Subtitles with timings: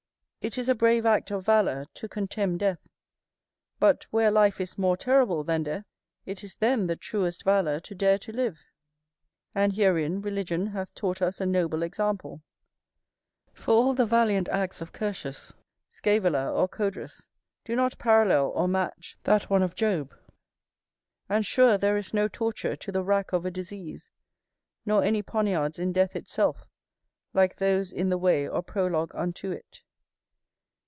[0.43, 2.79] It is a brave act of valour to contemn death;
[3.77, 5.85] but, where life is more terrible than death,
[6.25, 8.65] it is then the truest valour to dare to live:
[9.53, 12.41] and herein religion hath taught us a noble example;
[13.53, 15.53] for all the valiant acts of Curtius,
[15.91, 17.29] Scævola, or Codrus,
[17.63, 20.11] do not parallel, or match, that one of Job;
[21.29, 24.09] and sure there is no torture to the rack of a disease,
[24.87, 26.67] nor any poniards in death itself,
[27.31, 29.83] like those in the way or prologue unto it.